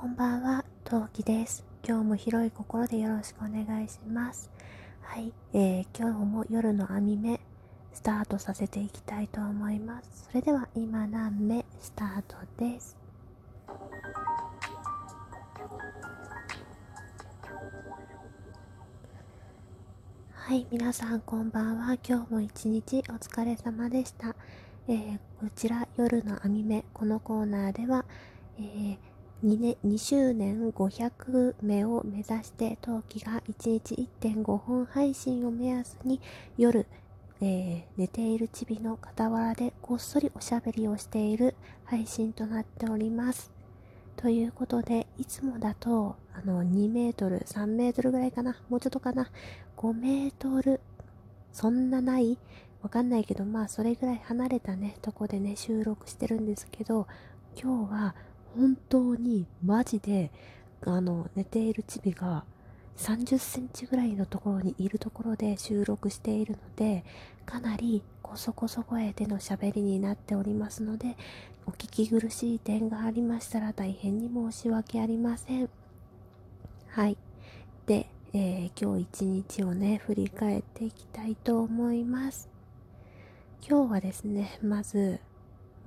[0.00, 1.62] こんばんは、トウキです。
[1.86, 4.50] 今日も広い心でよろしくお願いします。
[5.02, 7.38] はい、えー、今日も夜の網目、
[7.92, 10.26] スタートさせていきたいと思います。
[10.30, 12.96] それでは今何目スタートです？
[20.32, 21.98] はい、皆さんこんばんは。
[22.02, 24.34] 今日も一日お疲れ様でした。
[24.88, 28.06] えー、こちら夜の網目、このコーナーでは、
[28.56, 28.96] えー
[29.42, 36.20] 2, 年2周年500目を目指して冬季が1日1.5本配信を目安に
[36.58, 36.86] 夜、
[37.40, 43.50] えー、寝ているチビの傍らでこっそりおしゃべりをしている配信となっております。
[44.16, 49.30] ということで、いつもだと、あの、2メートル、3メートルぐらいかな、もうちょっとかな、
[49.78, 50.82] 5メートル、
[51.54, 52.36] そんなない
[52.82, 57.06] わかんないけど、まあ、それぐらい離れたね、とこでね、収録してるんですけど、
[57.56, 58.14] 今日は
[58.56, 60.30] 本当にマジで
[60.82, 62.44] あの寝ているチビが
[62.96, 67.04] 30センチぐらいのところにいるところで収録しているので
[67.46, 71.16] かなりこそこそ声での喋りになっておりますので
[71.66, 75.70] お聞き苦しい点がありましたら大変に申し訳ありません。
[76.88, 77.16] はい。
[77.86, 82.48] で、えー、今日一日をね振り返っていきたいと思います。
[83.66, 85.20] 今日はですねまず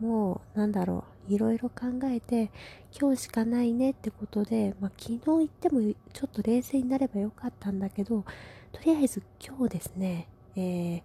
[0.03, 2.51] もうなんだろういろいろ考えて
[2.99, 5.79] 今日しかないねってことで、まあ、昨日言っても
[6.11, 8.25] ちょっと冷静になればよかったんだけど
[8.73, 11.01] とりあえず今日ですね、えー、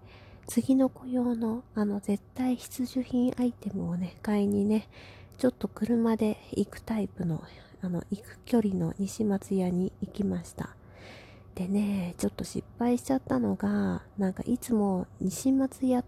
[0.49, 4.89] 次の雇用のあの絶対必需品アイテムをね買いにね
[5.39, 7.41] ちょっと車で行くタイプの
[7.81, 10.71] あの行く距離の西松屋に行きました。
[11.55, 16.03] でねちょっと失敗しちゃったのがなんかいつも西松屋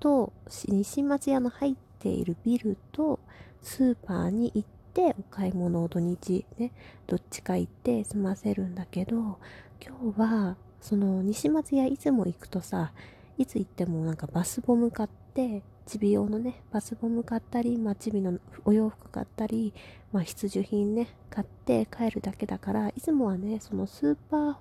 [0.00, 0.32] と
[0.66, 3.18] 西松屋の入っているビルと
[3.62, 6.72] スーパーに行ってお買い物を土日ね
[7.06, 9.38] どっちか行って済ませるんだけど
[9.80, 12.92] 今日はその西松屋いつも行くとさ
[13.36, 19.72] いつ行ってもなんかバスボム買ってチビ用のねバスボム買ったり、まあ、チビのお洋服買ったり、
[20.12, 24.56] まあ、必需品ね買って帰るだけだからいつもはねそのスーパー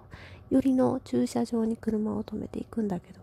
[0.50, 3.20] 寄りの駐車場に車を止めていくんだけど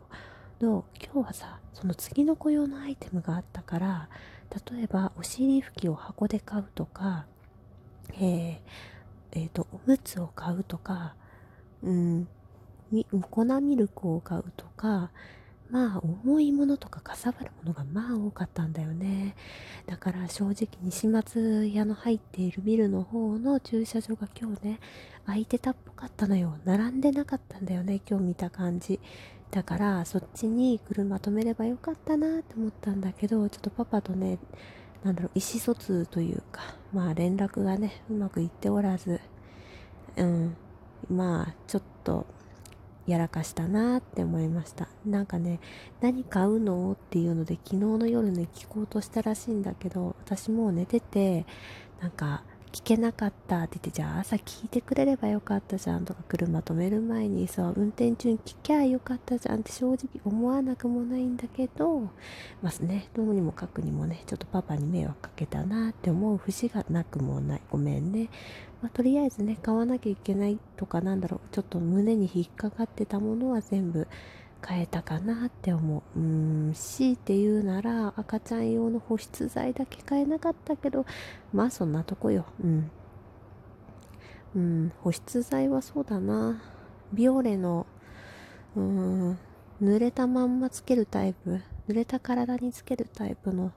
[0.61, 4.09] ど今日はさその次の雇用のアイテムがあったから
[4.73, 7.27] 例えばお尻拭きを箱で買うとか
[8.13, 8.59] えー、
[9.33, 11.15] えー、とおむつを買うとか
[11.83, 12.29] うん
[13.31, 15.11] 粉ミルクを買うとか
[15.71, 19.35] まあ重いものとかかさばるものがまあ多かったんだよね。
[19.87, 24.81] だから正直西松屋の入っているビルの方の駐車場が今日ね
[25.27, 26.59] 空いてたっぽかったのよ。
[26.65, 29.01] 並んでなかったんだよね今日見た感じ。
[29.55, 34.39] だからそっちに車止めればよかったなって思ったんだけどちょっとパパとね
[35.05, 39.21] なんだろう意思疎通というかまあ連絡がねうまくいっておらず
[40.17, 40.57] うん。
[41.09, 42.27] まあちょっと
[43.07, 44.89] やらかしたなって思いました。
[45.05, 45.61] なんかね
[46.01, 51.47] 何買うのっていうので昨日の夜ね聞こうとしたらしいんだけど私もう寝てて
[52.01, 52.43] なんか
[52.75, 62.01] 聞けなかったって言って、じゃあ朝聞いてくれればよかったじゃんとか、車止める前にさ、運転中に聞きゃよかったじゃんって正直思わなくもないんだけど、
[62.63, 67.61] まあね、どうにもかくにもね、ちょっとパパに迷惑かけたなって思う節がなくもない。
[67.71, 68.29] ごめんね。
[68.83, 74.09] まあ、とりあえずね、買わなきゃいけないとかなんだろう、ちょっと胸に引っかかってたものは全部、
[74.67, 76.19] 変えたかなって思う。
[76.19, 81.05] うん、強いて言うなら赤ちゃん用の保湿剤だけ買えなかったけど、
[81.53, 82.47] まあそんなとこよ。
[82.63, 82.91] うん。
[84.57, 86.63] うん、保湿剤はそうだな。
[87.13, 87.87] ビオレの、
[88.77, 89.39] うん、
[89.83, 91.61] 濡れたまんまつけるタイプ。
[91.89, 93.73] 濡れた体につけるタイプの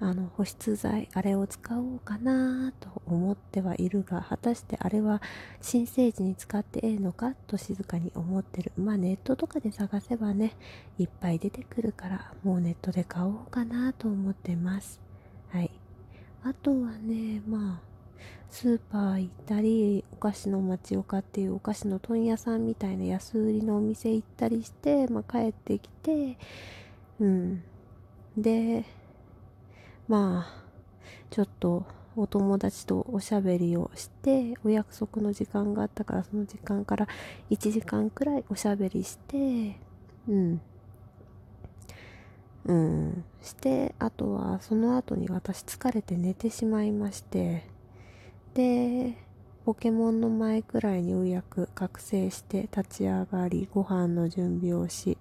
[0.00, 5.20] あの保湿剤あれを使おうかなと思ってはいるが果たしてあれは
[5.60, 8.70] 新生児に使ってええのかと静かに思ってる。
[8.76, 10.52] まあネットとかで探せばね
[10.98, 15.00] いっぱい出てくるからもうネットで買おうかなと思ってます。
[15.50, 15.70] はい。
[16.44, 17.88] あとはねまあ
[18.50, 26.38] スーパー行ったりお菓子の町岡っていうお菓子の問屋さんみたいな安売りのお店行ったりして、まあ、帰ってきて
[27.20, 27.62] うん。
[28.36, 28.84] で
[30.06, 30.62] まあ
[31.30, 31.84] ちょっと
[32.16, 37.08] お友達とおしゃべりをしてお約束の時間があったからその時間から
[37.50, 39.78] 1時間くらいおしゃべりして
[40.28, 40.60] うん。
[42.66, 43.24] うん。
[43.40, 47.64] してあとはその後に私疲れて寝てしまいまして
[48.54, 49.14] で
[49.64, 55.16] ポケモンの前くらいにようやく覚醒して立ち上がりご飯の準備をし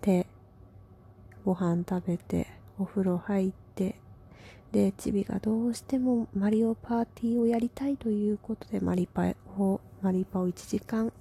[0.00, 0.26] て
[1.44, 2.46] ご飯食べて
[2.78, 4.00] お風呂入って
[4.72, 11.12] でチビがどうしてもマリオパーティーをやりたいということでマリパをマリパを1時間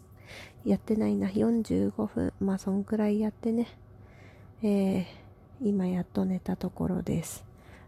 [0.65, 3.67] やってないな45分まあそんくらいやってね
[4.63, 5.05] えー、
[5.61, 7.45] 今やっと寝たところです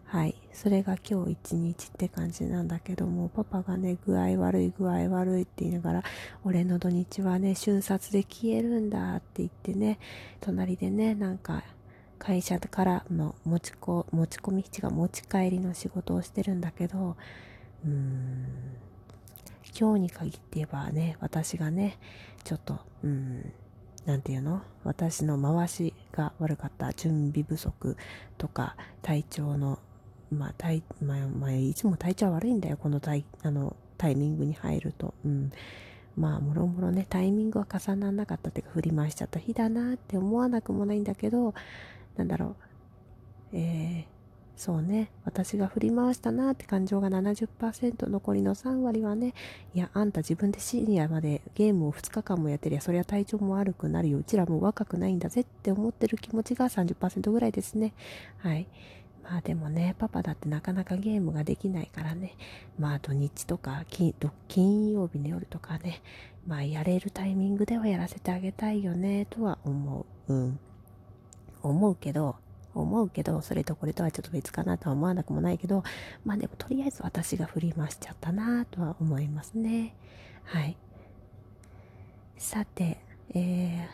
[0.08, 0.36] はい。
[0.54, 6.04] それが今日一日って感じなんだけども、パパがね、具合悪い具合悪いって言いながら、
[6.44, 10.00] 俺の土日はね、瞬殺で消えるんだって言ってね、
[10.42, 11.64] 隣でね、なんか、
[12.18, 17.16] 会社からの持ちこ持ち込みが持ち帰りの仕事をしてるんだけど、
[17.86, 18.46] うーん、
[19.80, 21.98] 今日に限って言えばね、私がね、
[22.44, 23.52] ちょっと、うん、
[24.06, 24.62] なんていうの？
[24.84, 27.98] 私の回しが悪かった準備不足
[28.38, 29.80] とか体調の
[30.32, 35.14] まあ、体まあ、まあ、いつも体調悪いんだよ、このタイあのタイミングに入ると。
[35.24, 35.52] うん。
[36.18, 41.54] まあ、もろもろね、タイミングは重ならなかったっていうか、振り回しちゃった日だなって思わなくもないんだけど、
[42.18, 42.56] なんだろう、
[43.54, 44.16] えー、
[44.56, 49.34] そうね、私が振り回したなって感情が70%、残りの3割はね、
[49.74, 57.94] いや、あんた自分でシニアまでゲームを2日間もやってりゃ、そりゃ体調も悪くなるよ、うちらも若くないんだぜって思ってる気持ちが30%ぐらいですね。
[58.38, 58.68] はい。
[59.24, 62.38] まあでもね、パパだってなかなかゲームができないからね、
[62.80, 64.14] まあ土日とか金
[64.48, 66.02] 金曜日の夜とかね、
[66.48, 70.34] まあやれるタイミングではやらせてあげたいよね、とは思う。
[70.34, 70.60] うん。
[71.70, 72.36] 思うけど、
[72.74, 75.84] 思うけど、それとこれとはちょっと別かなとは思わなくもないけど、
[76.26, 79.96] まあでもとりあえず私が振り回しちゃったなとは思いますね。
[80.44, 80.78] はい。
[82.38, 83.00] さて、
[83.34, 83.88] え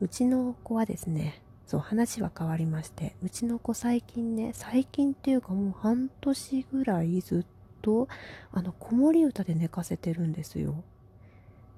[0.00, 1.42] ー、うちの子はですね、
[1.72, 7.44] そう話は変わりましてうちの子最近ね最近っていうかもう半年ぐらいずっ
[7.80, 8.08] と
[8.52, 10.84] あの子守歌で寝かせてるんですよ。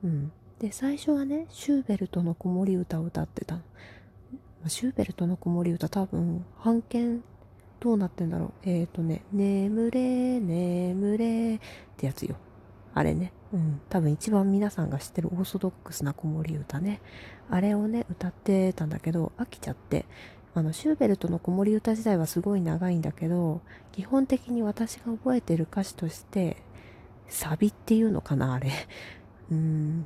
[0.03, 3.61] うん、で最初はねシューベルトの子守歌を歌ってたの。
[4.69, 7.23] シューベルトの子守歌多分版権
[7.81, 11.61] どうなってんだろうえっ、ー、とね「眠れ眠れ」っ
[11.97, 12.37] てやつよ。
[12.95, 13.33] あれね。
[13.53, 13.81] うん。
[13.89, 17.01] 多分一番皆さんが知ってるオーソドックスな子守歌ね。
[17.51, 20.07] あれをね、歌ってたんだけど、飽きちゃって。
[20.55, 23.61] あの、シューベルトの子守歌自体はすごい長いんだけど、
[23.91, 26.57] 基本的に私が覚えてる歌詞として、
[27.29, 28.71] サビっていうのかな、あれ。
[29.51, 30.05] うん。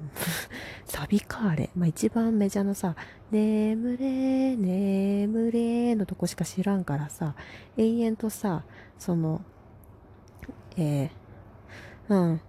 [0.85, 1.71] サビか、あれ。
[1.77, 2.97] まあ、一番メジャーのさ、
[3.31, 7.35] 眠れ、眠れのとこしか知らんからさ、
[7.77, 8.65] 永遠とさ、
[8.99, 9.43] その、
[10.77, 12.41] えー、うん、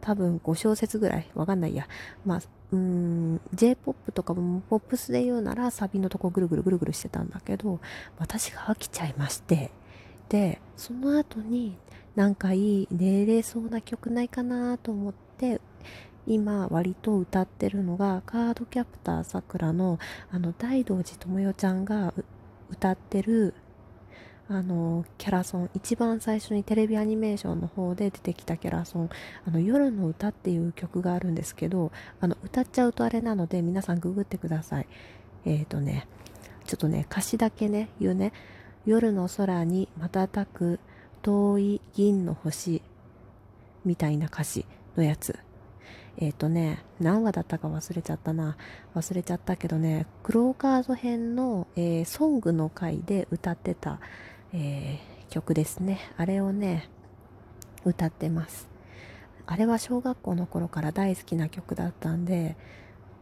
[0.00, 1.88] 多分5小節ぐらいわかんないや。
[2.24, 7.80] まあ、うん、J-POP とかもポップスで言うならサビのとこぐるぐるぐるぐるしてたんだけど、
[8.18, 9.70] 私が飽きちゃいまして、
[10.28, 11.78] で、その後に
[12.14, 15.60] なんかいい寝れそうな曲ないかなと思って、
[16.28, 19.98] 今割と歌ってるのがカードキャプターさくらの
[20.30, 22.12] あの大道寺智代ちゃんが
[22.68, 23.54] 歌ってる
[24.46, 25.70] あのキャラソン。
[25.74, 29.10] 一番最初にテレビアニメーションの方で出てきたキャラソン
[29.48, 34.86] 「あの夜の歌」っていう曲があるんですけどあの歌っちゃうとあれなので皆さんググってください。
[35.46, 36.06] えっ、ー、とね
[36.66, 38.34] ちょっとね歌詞だけね言うね。
[38.84, 40.78] 夜の空に瞬く
[41.22, 42.82] 遠い銀の星
[43.84, 45.38] みたいな歌詞のやつ。
[46.20, 48.56] えっ、ー、とね、何話だったか忘れちゃったな。
[48.94, 54.00] 忘れちゃったけどね、クローカード編の、えー、ソングの回で歌ってた、
[54.52, 56.00] えー、曲ですね。
[56.16, 56.90] あれをね、
[57.84, 58.68] 歌ってます。
[59.46, 62.56] あれは小学校の頃から大好きな曲だったんで、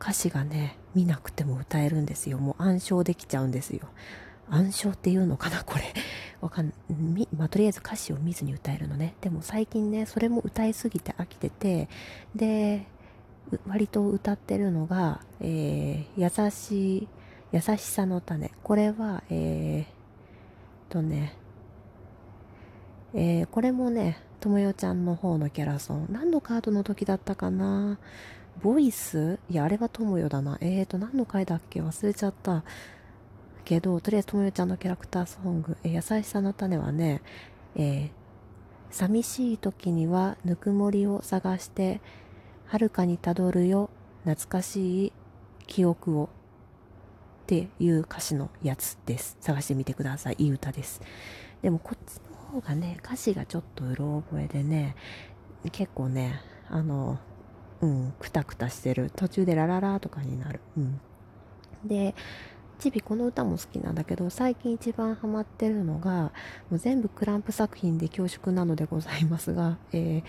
[0.00, 2.38] 歌詞がね、見なくても歌えるんですよ。
[2.38, 3.88] もう暗唱できちゃうんですよ。
[4.48, 5.84] 暗唱っていうのかなこれ。
[6.40, 9.14] わかんみ、まあ、とりあえず歌詞を見ずに歌えるのね。
[9.20, 11.88] でも最近ね、それも歌いすぎて飽きてて、
[12.34, 12.86] で、
[13.66, 17.08] 割と歌ってるのが、えー、優しい、
[17.52, 18.50] 優しさの種。
[18.62, 21.36] これは、えー、とね、
[23.14, 26.08] えー、これもね、ともよちゃんの方のキャラソン。
[26.10, 27.98] 何のカードの時だったかな？
[28.62, 29.38] ボイス？
[29.48, 30.58] いや、あれはともよだな。
[30.60, 31.80] えーと、何の回だっけ？
[31.80, 32.64] 忘れちゃった。
[33.64, 37.22] けど、とりあえずともよちゃんのキャラクターソング、えー、優しさの種はね、
[37.74, 38.10] えー、
[38.90, 42.00] 寂しい時にはぬくもりを探して、
[42.68, 43.90] 遥かにたどるよ、
[44.24, 45.12] 懐かしい
[45.66, 46.24] 記憶を。
[46.24, 46.28] っ
[47.46, 49.36] ていう歌詞のやつです。
[49.40, 50.36] 探してみてください。
[50.38, 51.00] いい歌です。
[51.62, 54.96] でもこっちの方がね、歌詞がちょっとうろ覚えでね、
[55.70, 57.18] 結構ね、あの、
[57.80, 59.12] うん、くたくたしてる。
[59.14, 60.60] 途中でラララとかになる。
[60.76, 61.00] うん。
[61.84, 62.16] で、
[62.80, 66.32] チビこの歌も好きなんだけど、最近一番ハマってるのが、
[66.68, 70.22] もう全部クランプ作品で恐縮なのでございますが、えー、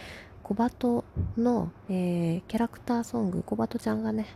[0.48, 1.04] 小バト
[1.38, 4.27] の、えー、キャラクターソング、小バトちゃんがね、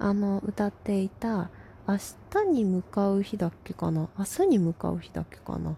[0.00, 1.48] あの、歌っていた、
[1.86, 1.96] 明
[2.32, 4.08] 日に向かう日だっけかな？
[4.18, 5.76] 明日に向かう日だっけかな？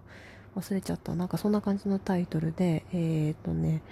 [0.57, 1.15] 忘れちゃった。
[1.15, 3.83] なんかそんな感じのタイトルで、えー、っとね、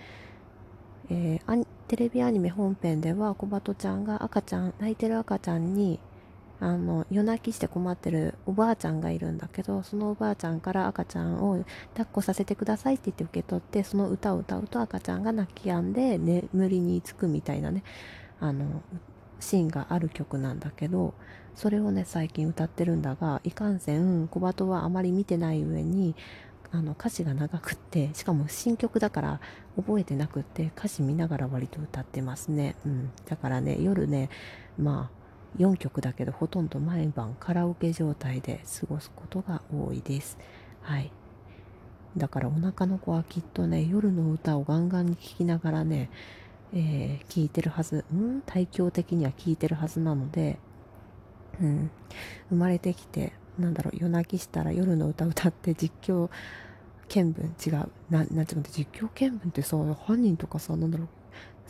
[1.10, 6.00] えー、テレビアニメ本編では小鳩ちゃんが赤ちゃん、泣いてる赤ちゃんに、
[6.60, 11.64] あの、夜泣きして困ってるおばあちゃんがいるんだけど、そのおばあちゃんから赤ちゃんを
[11.94, 17.82] 抱っこさせてくださいって言って受け取って、その歌を歌うと赤ちゃんが泣き止んで眠りにつくみたいなね、
[18.40, 18.82] あの、
[19.40, 21.14] シーンがある曲なんだけど、
[21.54, 26.14] それをね、最近歌ってるんだが、いかんせん、小鳩はあまり見てない上に、
[26.72, 29.40] あの歌詞が長くってしかも新曲だから
[29.76, 34.30] 覚えてなくって歌詞見ながら割と歌ってますね、うん、だからね夜ね
[34.78, 35.19] まあ
[35.58, 40.38] 4曲だけどほとんど毎晩カラオケ状態で過ごすことが多いです。
[40.82, 41.10] はい。
[42.16, 46.10] だからお腹の子はきっとね夜の歌をガンガンに聴きながらね
[46.72, 48.42] えー、聞いてるはず、うん？
[48.46, 50.58] 対響的には聞いてるはずなので、
[51.60, 51.90] うん、
[52.48, 56.30] 生まれてきてなんだろう夜泣きしたら夜の歌歌って実況
[57.08, 57.88] 見聞違う。
[58.08, 61.08] ななんていうの実況見聞ってさ犯人とかさなんだろう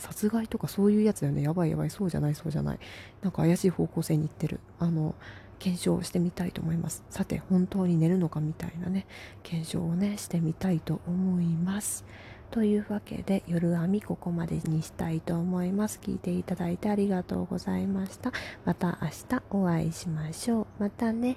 [0.01, 1.43] 殺害とかそういうやつだよね。
[1.43, 2.79] やばいやばいそうじゃないそうじゃない。
[3.23, 4.61] なんか怪しい方向性に行ってる。
[4.79, 5.15] あの
[5.59, 7.05] 検証してみたいと思います。
[7.11, 9.07] さて本当に寝るのかみたいなね。
[9.43, 12.05] 検証をねしてみたいと思います。
[12.51, 16.01] というわけで夜編みここまでにしたいと思います。
[16.03, 18.33] 聞いていただいてありがとうございました。
[18.65, 20.67] また明日お会いしましょう。
[20.79, 21.37] またね。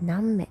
[0.00, 0.48] 何名